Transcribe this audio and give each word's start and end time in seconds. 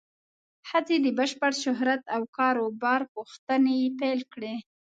ښځې 0.69 0.97
د 1.01 1.07
بشپړ 1.17 1.51
شهرت 1.63 2.01
او 2.15 2.21
کار 2.37 2.55
و 2.63 2.67
بار 2.81 3.01
پوښتنې 3.13 3.77
پیل 3.99 4.19
کړې. 4.33 4.53